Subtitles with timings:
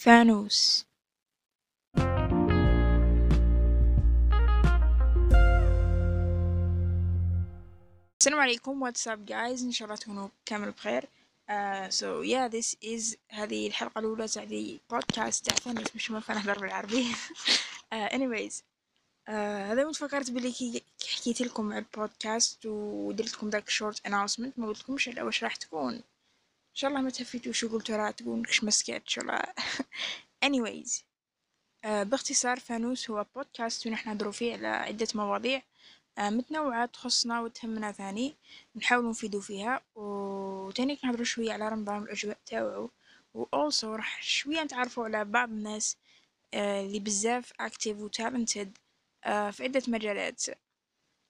[0.00, 0.86] فانوس.
[8.20, 11.02] السلام عليكم up guys إن شاء الله تكونوا كامل بخير.
[11.90, 16.58] so yeah this is هذه الحلقة الأولى تاع the podcast تاع فانوس مش ما نهضر
[16.58, 17.06] بالعربي.
[19.28, 24.58] uh, هذا وين فكرت بلي كي حكيت لكم على البودكاست ودرت لكم داك short announcement
[24.58, 25.94] ما قلت لكمش على واش راح تكون.
[25.94, 26.02] and
[26.74, 29.42] شاء الله ما تهفيتوش وقلتوا راه تكون كش مسكات إن شاء الله.
[30.46, 30.90] Anyways
[31.84, 35.62] uh, باختصار فانوس هو بودكاست وين إحنا نهضروا فيه على عدة مواضيع.
[36.20, 38.36] uh, متنوعة تخصنا وتهمنا ثاني.
[38.76, 39.80] نحاول نفيدو فيها.
[39.94, 42.90] وتاني نهضروا شوية على رمضان والأجواء تاوعو
[43.34, 48.68] و also راح شوية نتعرفوا على بعض الناس uh, اللي بزاف active و talented
[49.26, 50.44] uh, في عدة مجالات.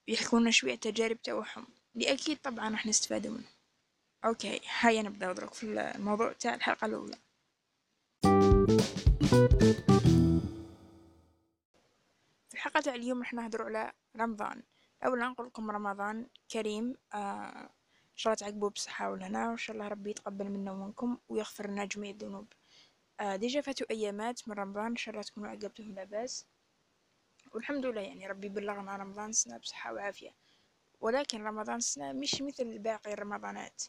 [0.07, 3.60] يحكونا شوية التجارب تاعهم اللي أكيد طبعا راح نستفادوا منه
[4.25, 7.17] okay هيا نبدأ درك في الموضوع تاع الحلقة الأولى.
[12.49, 14.63] في الحلقة تاع اليوم راح نهضروا على رمضان.
[15.05, 17.69] أولا نقول لكم رمضان كريم آه
[18.11, 21.85] إن شاء الله تعقبوا بصحة والهنا وإن شاء الله ربي يتقبل منا ومنكم ويغفر لنا
[21.85, 22.47] جميع الذنوب.
[23.19, 26.45] آه déjà فاتوا أيامات من رمضان إن شاء الله تكونوا عقبتهم لاباس
[27.53, 30.31] والحمد لله يعني ربي بلغنا رمضان سنة بصحة وعافية.
[31.01, 33.83] ولكن رمضان سنة مش مثل باقي الرمضانات.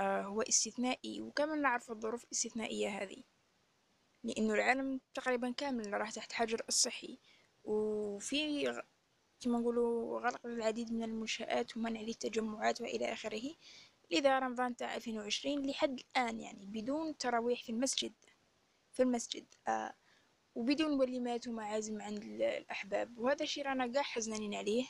[0.00, 1.20] هو استثنائي.
[1.20, 3.22] وكما نعرف الظروف الاستثنائية هذه.
[4.24, 7.18] لأنه العالم تقريبا كامل راح تحت حجر الصحي.
[7.64, 8.64] وفي
[9.40, 13.54] كما نقولوا غلق العديد من المنشآت ومنع للتجمعات وإلى آخره.
[14.10, 18.12] لذا رمضان تاع 2020 لحد الآن يعني بدون تراويح في المسجد.
[18.92, 19.94] في المسجد آه.
[20.54, 23.18] وبدون وليمات ومعازم عند ال- الأحباب.
[23.18, 24.86] وهذا الشيء رانا قاع حزنانين عليه.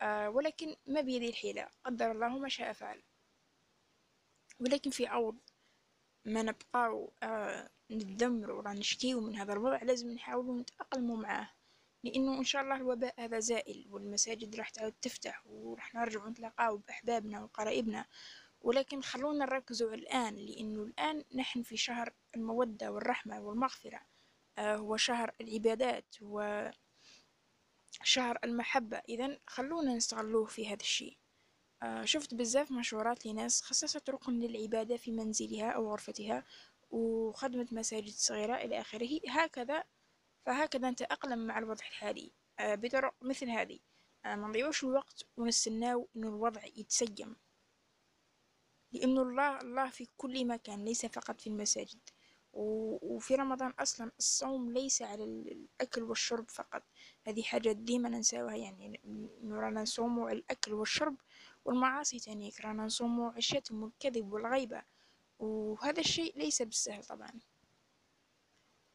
[0.00, 1.68] آه ولكن ما بيدي الحيلة.
[1.84, 3.02] قدر الله ما شاء فعل.
[4.60, 5.38] ولكن في عوض.
[6.24, 11.50] ما نبقاو آه نتذمروا ولا نشكيو من هذا الوضع لازم نحاولوا نتأقلموا معاه.
[12.04, 17.42] لأنه إن شاء الله الوباء هذا زائل والمساجد راح تعود تفتح وراح نرجع نتلاقاو بأحبابنا
[17.44, 18.06] وقرايبنا.
[18.60, 24.00] ولكن خلونا نركزوا الآن لأنه الآن نحن في شهر المودة والرحمة والمغفرة.
[24.58, 26.70] آه هو شهر العبادات هو
[28.02, 29.02] شهر المحبة.
[29.08, 31.18] إذا خلونا نستغلوه في هذا الشيء.
[32.04, 36.44] شفت بزاف مشورات لناس خصصت ركن للعبادة في منزلها أو غرفتها
[36.90, 39.20] وخدمت مساجد صغيرة إلى آخره.
[39.28, 39.84] هكذا
[40.46, 43.78] فهكذا نتأقلم مع الوضع الحالي آه بطرق مثل هذه.
[44.24, 47.36] آه ما نضيعوش الوقت ونستناو إنه الوضع يتسيم.
[48.92, 52.00] لأنه الله الله في كل مكان ليس فقط في المساجد.
[52.52, 56.82] وفي رمضان أصلا الصوم ليس على ال- الأكل والشرب فقط.
[57.26, 61.16] هذه حاجة ديما ننساوها يعني إنه رانا نصوموا على الأكل والشرب
[61.64, 64.82] والمعاصي تانيك رانا نصوموا على الشتم والكذب والغيبة
[65.38, 67.32] وهذا الشيء ليس بالسهل طبعا.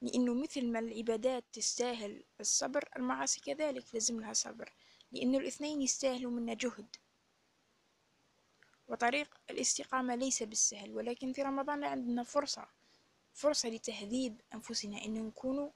[0.01, 4.73] لأنه مثل ما العبادات تستاهل الصبر المعاصي كذلك لازم لها صبر
[5.11, 6.95] لأنه الاثنين يستاهلوا منا جهد.
[8.87, 12.67] وطريق الاستقامة ليس بالسهل ولكن في رمضان عندنا فرصة
[13.33, 15.69] فرصة لتهذيب أنفسنا إن نكونوا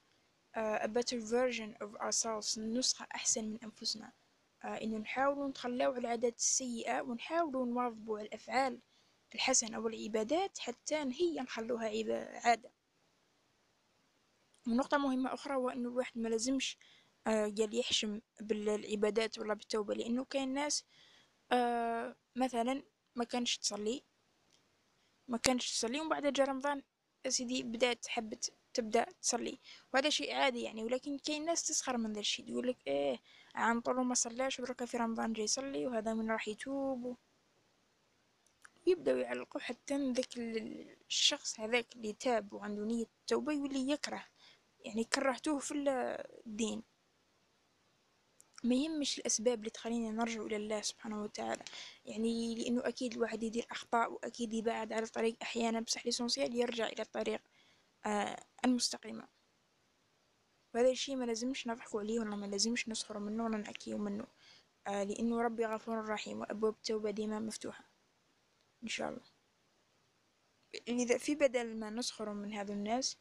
[0.56, 4.12] uh, a better version of ourselves نسخة أحسن من أنفسنا.
[4.64, 8.82] إنه نحاولوا نتخلاو على العادات السيئة ونحاولوا نواظبوا على الأفعال
[9.36, 11.90] الحسنة والعبادات حتى هي نخلوها
[12.46, 12.72] عادة.
[14.68, 16.78] ونقطة مهمة أخرى هو إنه الواحد ما لازمش
[17.28, 20.86] آه، قال يحشم بالعبادات ولا بالتوبة لأنه كاين ناس
[21.52, 22.84] آه، مثلا
[23.16, 24.04] ما كانش تصلي
[25.28, 26.84] ما كانش تصلي ومن بعد جا رمضان
[27.28, 29.60] سيدي بدأت حبت تبدأ تصلي.
[29.94, 33.20] وهذا شيء عادي يعني ولكن كاين ناس تسخر من ذا الشيء يقول لك إيه
[33.56, 37.18] عن طول ما صلاش ودركا في رمضان جاي يصلي وهذا من راح يتوب
[38.88, 44.26] ويبدأوا يعلقوا حتى ذاك ال- الشخص هذاك اللي تاب وعنده نية التوبة يولي يكره
[44.86, 45.90] يعني كرهتوه في ال-
[46.48, 46.84] الدين.
[48.64, 51.64] ما يهمش الأسباب اللي تخلينا نرجع إلى الله سبحانه وتعالى.
[52.06, 57.02] يعني لأنه أكيد الواحد يدير أخطاء وأكيد يبعد على الطريق أحيانا بصح ليسونسيال يرجع إلى
[57.02, 57.42] الطريق
[58.06, 59.28] آه المستقيمة
[60.74, 64.28] وهذا الشيء ما لازمش نضحكوا عليه ولا ما لازمش نسخروا منه ولا نأكيو منه
[64.88, 67.84] آه لأنه ربي غفور رحيم وأبواب التوبة ديما مفتوحة
[68.84, 69.22] إن شاء الله.
[70.88, 73.18] لذا في بدل ما نسخروا من هذا الناس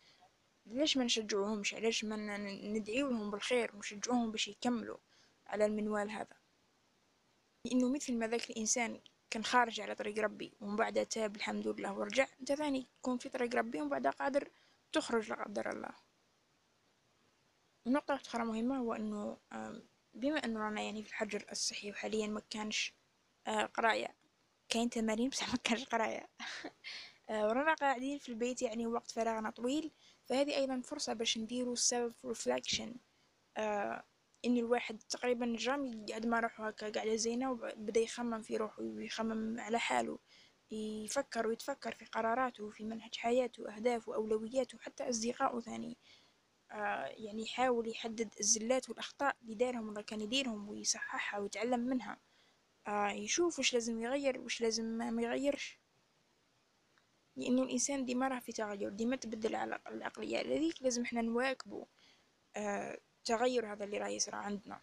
[0.66, 4.96] ليش ما نشجعوهمش؟ علاش ما ن- ندعيو لهم بالخير ونشجعوهم باش يكملوا؟
[5.52, 6.36] على المنوال هذا.
[7.66, 9.00] لأنه مثل ما ذاك الإنسان
[9.30, 13.28] كان خارج على طريق ربي ومن بعد تاب الحمد لله ورجع أنت ثاني تكون في
[13.28, 14.50] طريق ربي ومن بعد قادر
[14.92, 15.94] تخرج لا قدر الله.
[17.86, 19.38] ونقطة أخرى مهمة هو أنه
[20.14, 22.94] بما أنه رانا يعني في الحجر الصحي وحاليا ما كانش
[23.46, 24.14] آه، قراية
[24.68, 26.28] كاين تمارين بصح ما كانش قراية.
[27.30, 29.90] ورانا قاعدين في البيت يعني وقت فراغنا طويل
[30.24, 32.94] فهذه أيضا فرصة باش نديرو self reflection
[34.44, 39.60] إن الواحد تقريبا jamais قاعد مع روحه هكا قاعدة زينة وبدأ يخمم في روحه ويخمم
[39.60, 40.18] على حاله
[40.70, 45.98] يفكر ويتفكر في قراراته في منهج حياته أهدافه وأولوياته حتى أصدقائه ثاني.
[46.70, 52.18] آه يعني يحاول يحدد الزلات والأخطاء اللي دارهم ولا كان يديرهم ويصححها ويتعلم منها.
[52.86, 55.78] آه يشوف وش لازم يغير وش لازم ما يغيرش.
[57.36, 61.86] لأنه الإنسان ديما راه في تغير ديما تبدل على العقلية لذيك لازم إحنا نواكبه.
[62.56, 64.80] آه التغير هذا اللي راه يصرى عندنا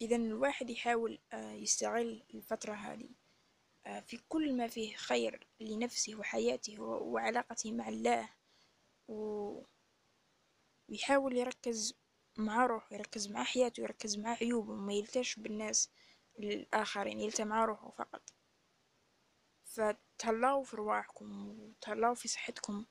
[0.00, 3.08] إذا الواحد يحاول آه يستغل الفترة هذه
[3.86, 8.28] آه في كل ما فيه خير لنفسه وحياته وعلاقته مع الله.
[10.88, 11.94] ويحاول يركز
[12.38, 15.90] مع روحه يركز مع حياته يركز مع عيوبه وما يلتش بالناس
[16.38, 18.22] الآخرين يلتى مع روحه فقط
[19.64, 22.86] فتهلاو في رواحكم وتهلاو في صحتكم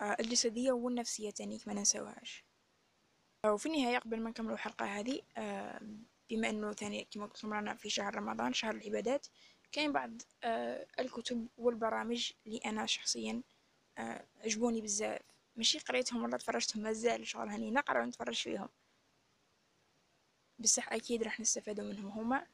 [0.00, 2.45] آه، الجسدية والنفسية تانيك ما ننساوهاش
[3.44, 5.80] وفي النهاية قبل ما نكمل الحلقة هذه آه،
[6.30, 9.26] بما أنه ثاني كما قلت رانا في شهر رمضان شهر العبادات
[9.72, 10.10] كاين بعض
[10.44, 13.42] آه، الكتب والبرامج اللي أنا شخصيا
[14.44, 15.20] عجبوني بزاف.
[15.56, 18.68] ماشي قريتهم ولا تفرجتهم مازال شغل هني نقرأ ونتفرج فيهم.
[20.58, 22.46] بصح أكيد راح نستفادوا منهم هما.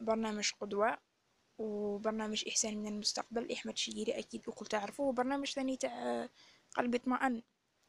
[0.00, 0.98] برنامج قدوة
[1.58, 6.28] وبرنامج إحسان من المستقبل أحمد شقيري أكيد وكل تعرفوه وبرنامج ثاني تاع
[6.76, 7.42] قلبي اطمئن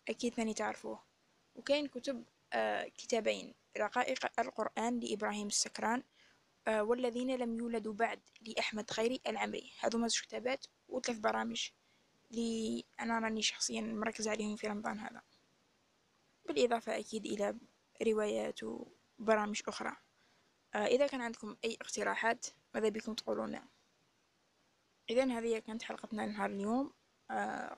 [0.09, 1.14] أكيد ثاني تعرفوه.
[1.55, 6.03] وكاين كتب آه كتابين رقائق القرآن لإبراهيم السكران
[6.67, 9.71] آه والذين لم يولدوا بعد لأحمد خيري العمري.
[9.79, 11.69] هذو زوج كتابات وثلاث برامج
[12.31, 15.21] اللي أنا راني شخصيا مركز عليهم في رمضان هذا.
[16.45, 17.57] بالإضافة أكيد إلى
[18.07, 19.95] روايات وبرامج أخرى.
[20.73, 23.59] آه إذا كان عندكم أي اقتراحات ماذا بكم تقولون؟
[25.09, 26.93] إذا هذه كانت حلقتنا لنهار اليوم.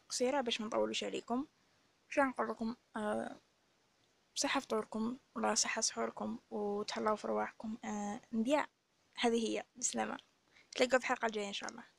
[0.10, 1.48] قصيرة باش منطولش عليكم.
[2.10, 2.76] شو نقول لكم؟
[4.38, 7.78] صحة فطوركم ولا صحة سحوركم وتهلاو في رواحكم.
[7.86, 8.66] آه نبيع.
[9.20, 9.64] هذه هي.
[9.76, 10.18] بسلامة.
[10.72, 11.97] تلاقوا في الحلقة الجاية إن شاء الله.